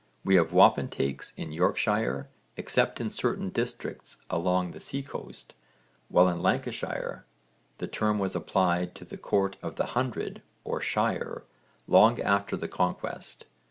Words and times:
We 0.25 0.33
have 0.37 0.51
wapentakes 0.51 1.31
in 1.37 1.51
Yorkshire, 1.51 2.27
except 2.57 2.99
in 2.99 3.11
certain 3.11 3.49
districts 3.49 4.25
along 4.31 4.71
the 4.71 4.79
sea 4.79 5.03
coast, 5.03 5.53
while 6.09 6.27
in 6.27 6.41
Lancashire 6.41 7.23
the 7.77 7.85
term 7.85 8.17
was 8.17 8.35
applied 8.35 8.95
to 8.95 9.05
the 9.05 9.15
court 9.17 9.57
of 9.61 9.75
the 9.75 9.85
hundred 9.93 10.41
or 10.63 10.81
shire 10.81 11.43
long 11.87 12.19
after 12.19 12.57
the 12.57 12.67
Conquest. 12.67 13.45